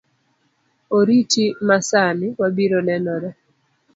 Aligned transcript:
Oriti 0.97 1.45
masani, 1.67 2.27
wabiro 2.39 2.79
nenore 2.87 3.29